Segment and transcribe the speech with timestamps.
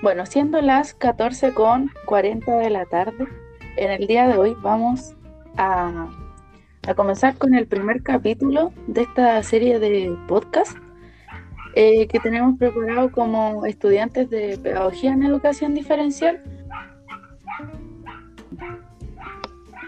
[0.00, 3.26] Bueno, siendo las 14 con 40 de la tarde,
[3.76, 5.16] en el día de hoy vamos
[5.56, 6.08] a,
[6.94, 10.78] comenzar con el primer capítulo de esta serie de podcast
[11.74, 16.44] eh, que tenemos preparado como estudiantes de Pedagogía en Educación Diferencial.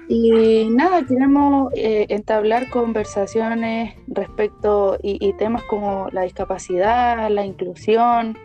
[0.08, 8.36] Y nada, queremos eh, entablar conversaciones respecto y temas como la discapacidad, la inclusión,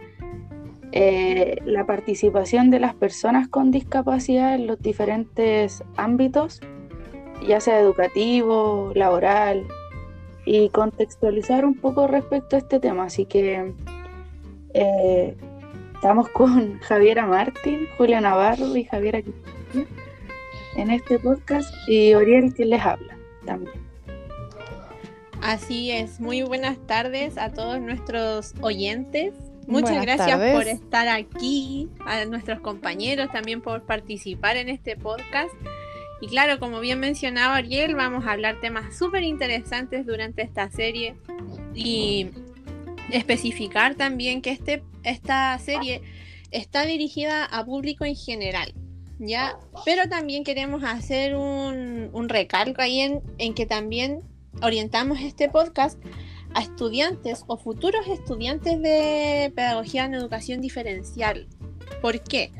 [0.97, 6.61] eh, la participación de las personas con discapacidad en los diferentes ámbitos,
[7.45, 9.67] ya sea educativo, laboral,
[10.45, 13.03] y contextualizar un poco respecto a este tema.
[13.03, 13.73] Así que
[14.73, 15.35] eh,
[15.95, 19.21] estamos con Javiera Martín, Julia Navarro y Javiera
[20.77, 23.83] en este podcast y Oriel que les habla también.
[25.41, 29.33] Así es, muy buenas tardes a todos nuestros oyentes.
[29.67, 35.53] Muchas gracias por estar aquí, a nuestros compañeros también por participar en este podcast.
[36.21, 41.15] Y claro, como bien mencionaba Ariel, vamos a hablar temas súper interesantes durante esta serie
[41.73, 42.29] y
[43.11, 46.01] especificar también que este, esta serie
[46.51, 48.73] está dirigida a público en general,
[49.19, 49.57] ¿ya?
[49.83, 54.21] Pero también queremos hacer un, un recalco ahí en, en que también
[54.61, 55.99] orientamos este podcast
[56.55, 61.47] a estudiantes o futuros estudiantes de pedagogía en educación diferencial.
[62.01, 62.51] ¿Por qué?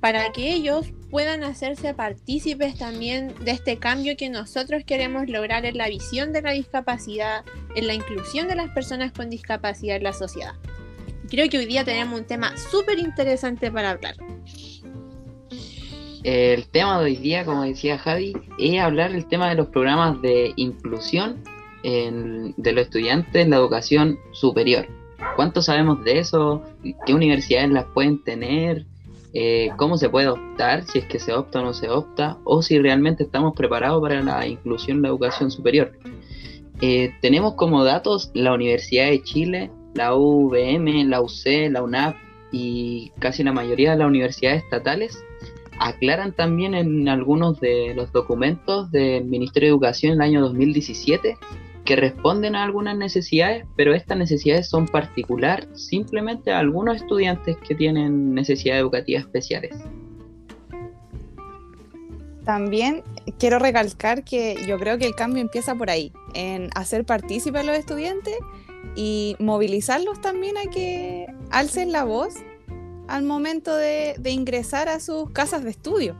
[0.00, 5.76] Para que ellos puedan hacerse partícipes también de este cambio que nosotros queremos lograr en
[5.76, 7.44] la visión de la discapacidad,
[7.76, 10.54] en la inclusión de las personas con discapacidad en la sociedad.
[11.28, 14.16] Creo que hoy día tenemos un tema súper interesante para hablar.
[16.24, 20.22] El tema de hoy día, como decía Javi, es hablar el tema de los programas
[20.22, 21.42] de inclusión
[21.82, 24.86] de los estudiantes en la educación superior.
[25.36, 26.62] ¿Cuánto sabemos de eso?
[27.06, 28.86] ¿Qué universidades las pueden tener?
[29.34, 30.84] Eh, ¿Cómo se puede optar?
[30.84, 34.22] Si es que se opta o no se opta, o si realmente estamos preparados para
[34.22, 35.92] la inclusión en la educación superior.
[36.80, 42.16] Eh, tenemos como datos la Universidad de Chile, la UVM, la UC, la UNAP
[42.50, 45.24] y casi la mayoría de las universidades estatales
[45.78, 51.38] aclaran también en algunos de los documentos del Ministerio de Educación en el año 2017
[51.84, 57.74] que responden a algunas necesidades, pero estas necesidades son particular simplemente a algunos estudiantes que
[57.74, 59.74] tienen necesidades educativas especiales.
[62.44, 63.02] También
[63.38, 67.64] quiero recalcar que yo creo que el cambio empieza por ahí, en hacer partícipes a
[67.64, 68.34] los estudiantes
[68.96, 72.34] y movilizarlos también a que alcen la voz
[73.08, 76.16] al momento de, de ingresar a sus casas de estudio.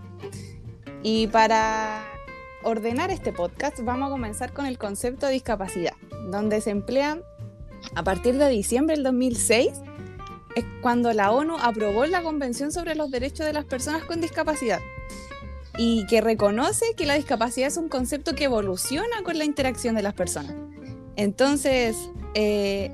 [1.02, 2.11] Y para
[2.64, 5.94] ordenar este podcast, vamos a comenzar con el concepto de discapacidad,
[6.30, 7.18] donde se emplea
[7.94, 9.70] a partir de diciembre del 2006,
[10.54, 14.80] es cuando la ONU aprobó la Convención sobre los Derechos de las Personas con Discapacidad
[15.78, 20.02] y que reconoce que la discapacidad es un concepto que evoluciona con la interacción de
[20.02, 20.54] las personas.
[21.16, 21.96] Entonces,
[22.34, 22.92] eh,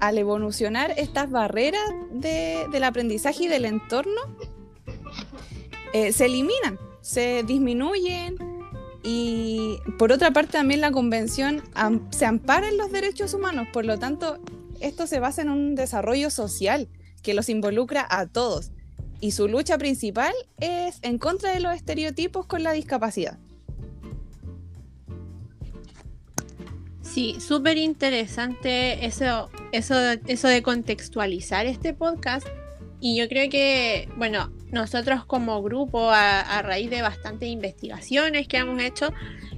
[0.00, 4.20] al evolucionar estas barreras del aprendizaje y del entorno,
[5.92, 8.36] eh, se eliminan, se disminuyen,
[9.02, 11.62] y por otra parte también la convención
[12.10, 14.38] se ampara en los derechos humanos, por lo tanto
[14.80, 16.88] esto se basa en un desarrollo social
[17.22, 18.70] que los involucra a todos.
[19.20, 23.38] Y su lucha principal es en contra de los estereotipos con la discapacidad.
[27.02, 29.94] Sí, súper interesante eso, eso,
[30.26, 32.46] eso de contextualizar este podcast.
[33.00, 38.82] Y yo creo que, bueno, nosotros como grupo, a, raíz de bastantes investigaciones que hemos
[38.82, 39.12] hecho,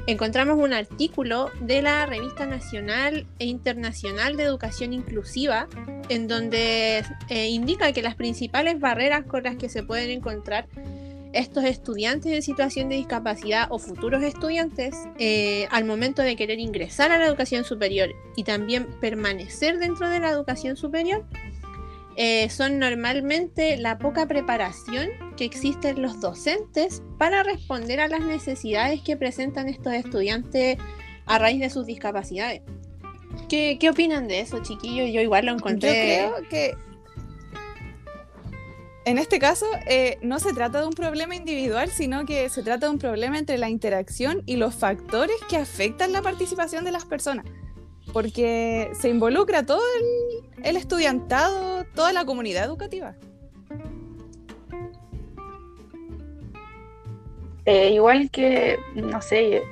[0.06, 5.68] encontramos un artículo de la Revista Nacional e Internacional de Educación Inclusiva,
[6.08, 10.66] en donde eh, indica que las principales barreras con las que se pueden encontrar
[11.32, 17.10] estos estudiantes en situación de discapacidad o futuros estudiantes eh, al momento de querer ingresar
[17.10, 21.24] a la educación superior y también permanecer dentro de la educación superior
[22.16, 29.00] eh, son normalmente la poca preparación que existen los docentes para responder a las necesidades
[29.02, 30.78] que presentan estos estudiantes
[31.26, 32.62] a raíz de sus discapacidades.
[33.48, 35.10] ¿Qué, opinan de eso, chiquillos?
[35.12, 36.22] Yo igual lo encontré.
[36.22, 36.74] Yo creo que
[39.04, 42.86] en este caso eh, no se trata de un problema individual, sino que se trata
[42.86, 47.04] de un problema entre la interacción y los factores que afectan la participación de las
[47.04, 47.44] personas
[48.12, 49.82] porque se involucra todo
[50.62, 53.14] el, estudiantado, toda la comunidad educativa.
[57.66, 59.62] Eh, igual que, no sé,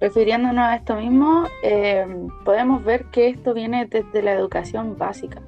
[0.00, 2.06] refiriéndonos a esto mismo, eh,
[2.44, 5.42] podemos ver que esto viene desde la educación básica.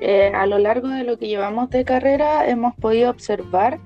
[0.00, 3.80] eh, a lo largo de lo que llevamos de carrera hemos podido observar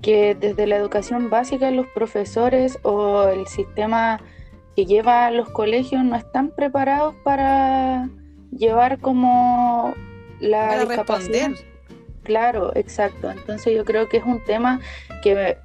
[0.00, 4.20] que desde la educación básica los profesores o el sistema
[4.76, 8.08] que lleva a los colegios no están preparados para
[8.50, 9.94] llevar como
[10.40, 11.54] la para Responder.
[12.22, 13.30] Claro, exacto.
[13.30, 14.80] Entonces yo creo que es un tema
[15.22, 15.56] que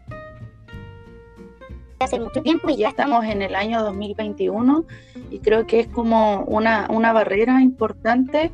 [1.99, 4.85] hace mucho tiempo y ya estamos en el año 2021
[5.31, 8.51] y creo que es como una, una barrera importante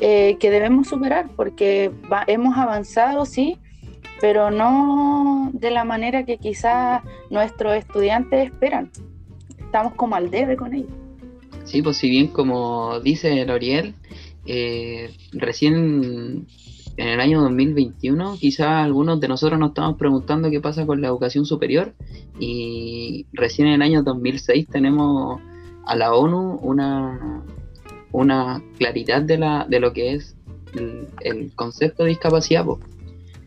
[0.00, 1.90] eh, que debemos superar porque
[2.26, 3.58] hemos avanzado, sí,
[4.20, 8.90] pero no de la manera que quizás nuestros estudiantes esperan.
[9.76, 10.88] Estamos como al debe con ellos.
[11.64, 13.94] Sí, pues si bien como dice Loriel,
[14.46, 16.46] eh, recién
[16.96, 21.08] en el año 2021 quizás algunos de nosotros nos estamos preguntando qué pasa con la
[21.08, 21.92] educación superior
[22.40, 25.42] y recién en el año 2006 tenemos
[25.84, 27.44] a la ONU una,
[28.12, 30.38] una claridad de, la, de lo que es
[31.22, 32.64] el, concepto de discapacidad.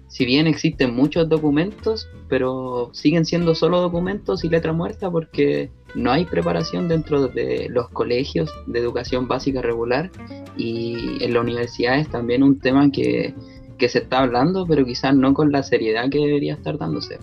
[0.09, 6.11] Si bien existen muchos documentos, pero siguen siendo solo documentos y letra muerta porque no
[6.11, 10.09] hay preparación dentro de los colegios de educación básica regular
[10.57, 13.35] y en la universidad es también un tema que,
[13.79, 17.17] se está hablando, pero quizás no con la seriedad que debería estar dándose.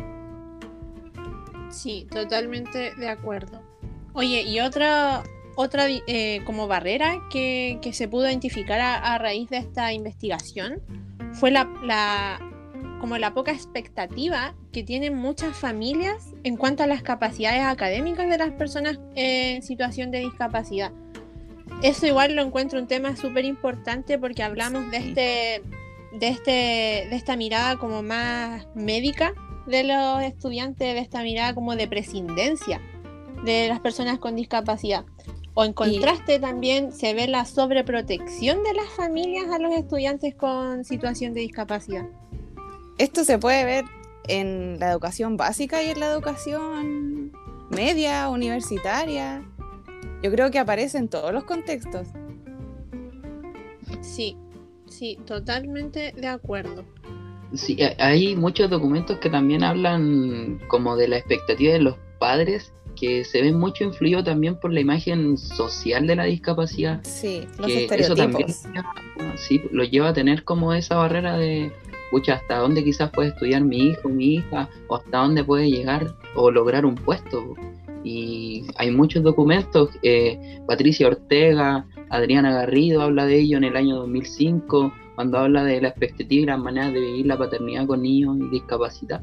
[1.68, 3.60] Sí, totalmente de acuerdo.
[4.14, 5.24] Oye, y otra,
[5.56, 10.80] otra eh, como barrera que, se pudo identificar a, raíz de esta investigación
[11.34, 12.40] fue la, la,
[13.06, 18.36] como la poca expectativa que tienen muchas familias en cuanto a las capacidades académicas de
[18.36, 20.90] las personas en situación de discapacidad.
[21.84, 25.62] Eso igual lo encuentro un tema súper importante porque hablamos de este,
[26.18, 26.50] de este,
[27.08, 29.34] de esta mirada como más médica
[29.68, 32.80] de los estudiantes, de esta mirada como de prescindencia
[33.44, 35.04] de las personas con discapacidad.
[35.54, 40.84] O en contraste también se ve la sobreprotección de las familias a los estudiantes con
[40.84, 42.04] situación de discapacidad.
[42.98, 43.84] Esto se puede ver
[44.26, 47.32] en la educación básica y en la educación
[47.70, 49.42] media, universitaria.
[50.22, 52.08] Yo creo que aparece en todos los contextos.
[54.00, 54.36] Sí,
[54.88, 56.84] sí, totalmente de acuerdo.
[57.54, 63.24] Sí, hay muchos documentos que también hablan como de la expectativa de los padres que
[63.24, 67.00] se ven mucho influido también por la imagen social de la discapacidad.
[67.04, 68.00] Sí, los estereotipos.
[68.00, 68.48] Eso también
[69.36, 71.70] sí, lo lleva a tener como esa barrera de,
[72.10, 76.14] pucha, hasta dónde quizás puede estudiar mi hijo, mi hija, o hasta dónde puede llegar
[76.34, 77.54] o lograr un puesto
[78.06, 79.90] y hay muchos documentos.
[80.02, 85.80] Eh, Patricia Ortega, Adriana Garrido habla de ello en el año 2005, cuando habla de
[85.80, 89.22] la expectativa y las maneras de vivir la paternidad con niños y discapacidad.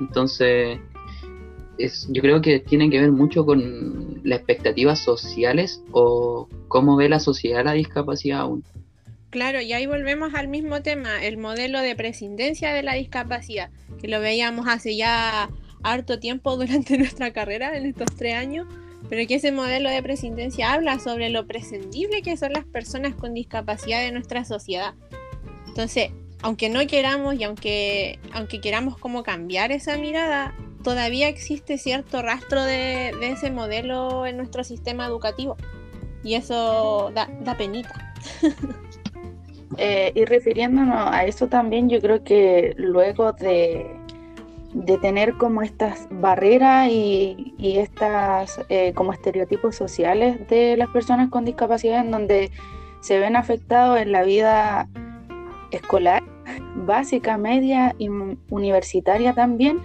[0.00, 0.80] Entonces,
[1.78, 7.08] es, yo creo que tiene que ver mucho con las expectativas sociales o cómo ve
[7.08, 8.64] la sociedad la discapacidad aún.
[9.34, 13.68] Claro, y ahí volvemos al mismo tema, el modelo de prescindencia de la discapacidad,
[14.00, 15.50] que lo veíamos hace ya
[15.82, 18.68] harto tiempo durante nuestra carrera, en estos tres años,
[19.10, 23.34] pero que ese modelo de prescindencia habla sobre lo prescindible que son las personas con
[23.34, 24.94] discapacidad de nuestra sociedad.
[25.66, 26.10] Entonces,
[26.42, 30.54] aunque no queramos y aunque, aunque queramos como cambiar esa mirada,
[30.84, 35.56] todavía existe cierto rastro de, ese modelo en nuestro sistema educativo.
[36.22, 38.14] Y eso da, penita.
[39.78, 43.86] Eh, y refiriéndonos a eso también, yo creo que luego de,
[44.72, 51.30] de tener como estas barreras y, y estas eh, como estereotipos sociales de las personas
[51.30, 52.50] con discapacidad en donde
[53.00, 54.88] se ven afectados en la vida
[55.70, 56.22] escolar,
[56.76, 58.08] básica, media y
[58.50, 59.80] universitaria también,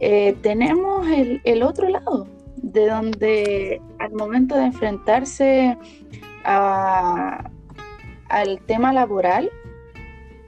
[0.00, 5.78] eh, tenemos el, el, otro lado, de donde al momento de enfrentarse
[6.44, 7.51] a,
[8.32, 9.50] al tema laboral,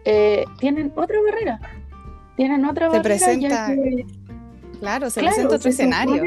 [0.04, 1.60] eh, tienen otra barrera
[2.36, 3.74] tienen otra se presenta,
[4.80, 6.22] claro, se presenta otro escenario.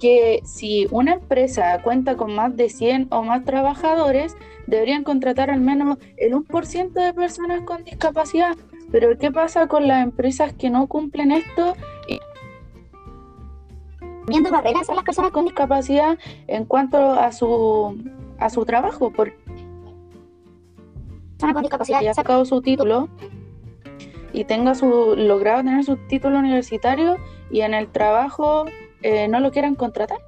[0.00, 4.36] Que si una empresa cuenta con más de 100 o más trabajadores,
[4.68, 8.56] deberían contratar al menos el 1% de personas con discapacidad.
[8.92, 11.76] Pero ¿qué pasa con las empresas que no cumplen esto?
[14.28, 16.18] viendo barreras a las personas con discapacidad
[16.48, 17.96] en cuanto a su
[18.38, 19.38] a su trabajo porque
[21.38, 23.08] con discapacidad ya ha sacado su título.
[24.32, 27.16] Y tenga su logrado tener su título universitario
[27.50, 28.66] y en el trabajo
[29.02, 30.18] eh, no lo quieran contratar.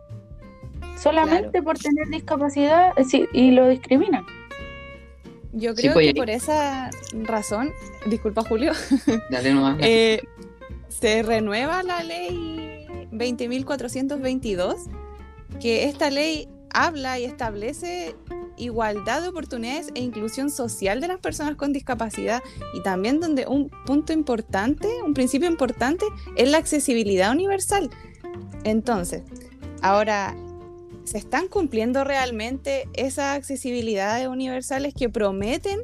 [0.96, 4.24] Solamente por tener discapacidad eh, y lo discriminan.
[5.52, 6.90] Yo creo pues, que por esa
[7.24, 7.72] razón,
[8.06, 8.72] disculpa Julio,
[9.80, 10.22] eh,
[10.88, 14.88] se renueva la ley 20.422,
[15.60, 18.14] que esta ley habla y establece
[18.60, 22.42] igualdad de oportunidades e inclusión social de las personas con discapacidad
[22.74, 26.04] y también donde un punto importante, un principio importante
[26.36, 27.90] es la accesibilidad universal.
[28.64, 29.22] Entonces,
[29.82, 30.36] ahora,
[31.04, 35.80] ¿se están cumpliendo realmente esas accesibilidades universales que prometen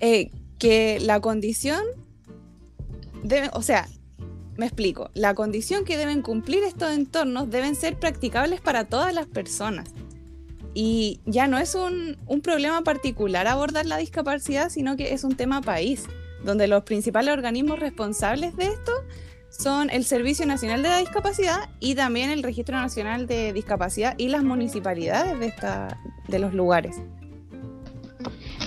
[0.00, 1.80] eh, que la condición
[3.22, 3.88] debe, o sea,
[4.56, 9.26] me explico, la condición que deben cumplir estos entornos deben ser practicables para todas las
[9.26, 9.88] personas.
[10.74, 15.60] Y ya no es un, problema particular abordar la discapacidad, sino que es un tema
[15.60, 16.04] país,
[16.44, 18.92] donde los principales organismos responsables de esto
[19.50, 24.28] son el Servicio Nacional de la Discapacidad y también el Registro Nacional de Discapacidad y
[24.28, 26.96] las municipalidades de, esta, de los lugares.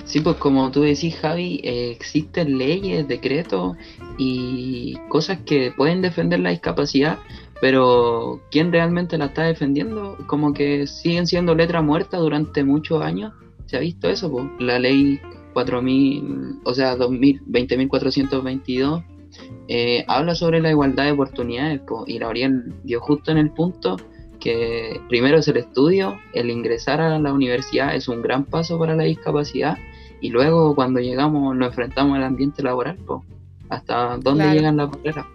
[0.04, 3.76] Sí, pues como tú decís, Javi, eh, existen leyes, decretos
[4.18, 7.18] y cosas que pueden defender la discapacidad,
[7.60, 10.16] pero ¿quién realmente la está defendiendo?
[10.26, 13.32] Como que siguen siendo letra muerta durante muchos años.
[13.66, 14.30] ¿Se ha visto eso?
[14.30, 14.46] Pues?
[14.58, 15.20] La ley
[15.54, 19.04] 4000, o sea, 20.422
[19.68, 22.32] eh, habla sobre la igualdad de oportunidades y la
[22.82, 23.96] dio justo en el punto
[24.38, 28.94] que primero es el estudio, el ingresar a la universidad es un gran paso para
[28.94, 29.78] la discapacidad
[30.20, 33.22] y luego cuando llegamos nos enfrentamos al ambiente laboral, pues,
[33.70, 35.26] hasta dónde llegan las barreras.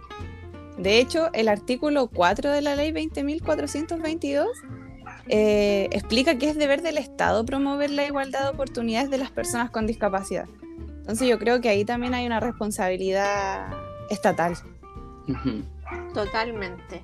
[0.78, 4.46] De hecho, el artículo 4 de la ley 20.422
[5.28, 9.70] eh, explica que es deber del Estado promover la igualdad de oportunidades de las personas
[9.70, 10.46] con discapacidad.
[10.98, 13.72] Entonces yo creo que ahí también hay una responsabilidad
[14.10, 14.54] estatal.
[16.14, 17.02] Totalmente.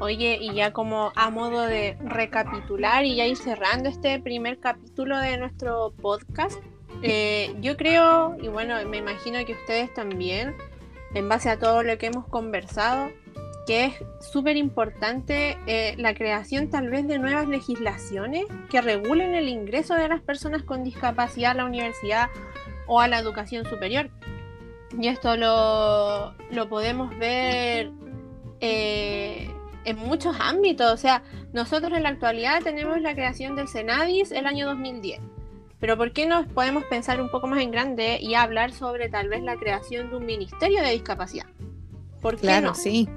[0.00, 5.16] Oye, y ya como a modo de recapitular y ya ir cerrando este primer capítulo
[5.18, 6.58] de nuestro podcast,
[7.02, 10.54] eh, yo creo, y bueno, me imagino que ustedes también,
[11.14, 13.10] en base a todo lo que hemos conversado,
[13.66, 19.48] que es súper importante eh, la creación tal vez de nuevas legislaciones que regulen el
[19.48, 22.28] ingreso de las personas con discapacidad a la universidad
[22.86, 24.10] o a la educación superior.
[24.98, 27.90] Y esto lo, lo podemos ver
[28.60, 29.50] eh,
[29.84, 30.92] en muchos ámbitos.
[30.92, 31.22] O sea,
[31.52, 35.20] nosotros en la actualidad tenemos la creación del Senadis el año 2010.
[35.80, 39.28] Pero ¿por qué no podemos pensar un poco más en grande y hablar sobre tal
[39.28, 41.46] vez la creación de un ministerio de discapacidad?
[42.20, 42.74] ¿Por qué claro, no?
[42.74, 43.08] sí.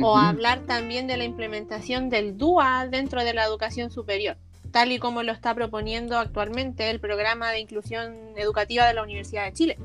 [0.00, 4.36] O hablar también de la implementación del DUA dentro de la educación superior,
[4.70, 9.44] tal y como lo está proponiendo actualmente el programa de inclusión educativa de la Universidad
[9.44, 9.78] de Chile.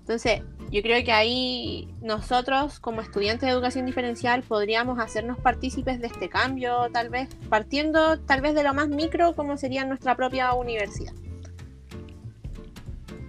[0.00, 6.08] Entonces, yo creo que ahí nosotros como estudiantes de educación diferencial podríamos hacernos partícipes de
[6.08, 10.52] este cambio, tal vez, partiendo tal vez de lo más micro como sería nuestra propia
[10.54, 11.12] universidad.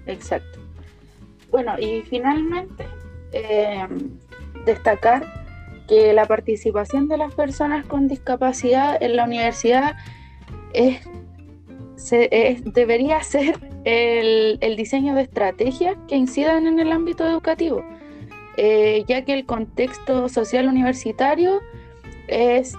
[0.09, 0.59] Exacto.
[1.51, 2.85] Bueno, y finalmente,
[3.31, 3.87] eh,
[4.65, 5.25] destacar
[5.87, 9.95] que la participación de las personas con discapacidad en la universidad
[10.73, 11.01] es,
[12.65, 17.83] debería ser el, diseño de estrategias que incidan en el ámbito educativo,
[18.57, 21.59] eh, ya que el contexto social universitario
[22.27, 22.73] es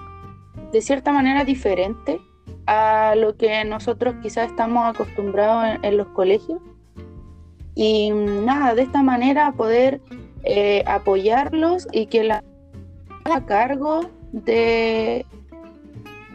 [0.72, 2.20] de cierta manera diferente
[2.66, 6.60] a lo que nosotros quizás estamos acostumbrados en los colegios
[7.80, 10.02] y nada, de esta manera poder
[10.44, 12.44] eh, apoyarlos y que la
[13.24, 15.24] a cargo de,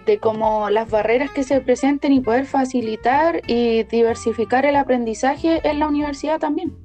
[0.07, 5.77] de cómo las barreras que se presenten y poder facilitar y diversificar el aprendizaje en
[5.77, 6.75] la universidad también.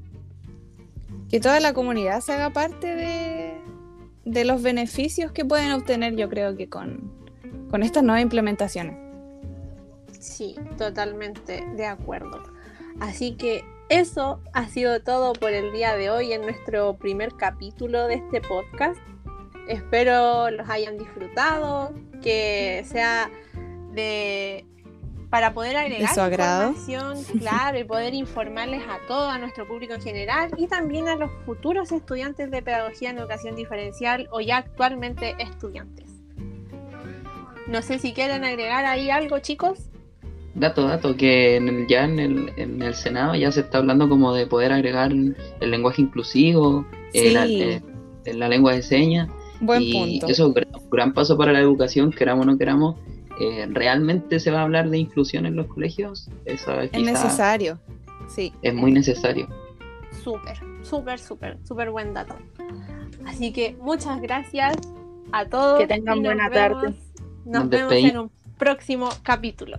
[1.30, 3.54] Que toda la comunidad se haga parte de,
[4.26, 7.10] de los beneficios que pueden obtener, yo creo que con,
[7.70, 8.94] con estas nuevas implementaciones.
[10.18, 12.42] Sí, totalmente de acuerdo.
[13.00, 18.06] Así que eso ha sido todo por el día de hoy en nuestro primer capítulo
[18.06, 19.00] de este podcast.
[19.66, 21.92] Espero los hayan disfrutado,
[22.22, 23.28] que sea
[23.92, 24.64] de
[25.28, 30.50] para poder agregar información, claro, y poder informarles a todo, a nuestro público en general
[30.56, 36.10] y también a los futuros estudiantes de pedagogía en educación diferencial o ya actualmente estudiantes.
[37.66, 39.89] No sé si quieren agregar ahí algo, chicos.
[40.54, 44.46] Dato, dato, que ya en el, en el, Senado ya se está hablando como de
[44.46, 47.80] poder agregar el lenguaje inclusivo, eh,
[48.24, 49.28] eh, la, lengua de señas.
[49.60, 50.54] Buen y eso es un
[50.90, 52.96] gran paso para la educación, queramos o no queramos.
[53.40, 56.28] Eh, ¿Realmente se va a hablar de inclusión en los colegios?
[56.44, 57.78] Eso es, necesario,
[58.28, 58.52] sí.
[58.62, 59.48] Es muy necesario.
[60.22, 62.34] Súper, súper, súper, súper buen dato.
[63.24, 64.76] Así que muchas gracias
[65.32, 65.78] a todos.
[65.78, 66.92] Que tengan buena tarde.
[67.44, 69.78] Nos, vemos en un próximo capítulo.